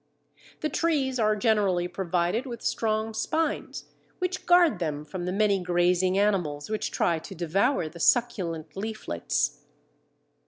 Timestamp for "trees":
0.69-1.19